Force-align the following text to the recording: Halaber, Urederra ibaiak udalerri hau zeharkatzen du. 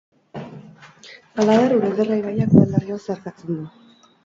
Halaber, 1.35 1.77
Urederra 1.77 2.19
ibaiak 2.23 2.57
udalerri 2.59 2.97
hau 2.99 3.01
zeharkatzen 3.07 3.55
du. 3.63 3.71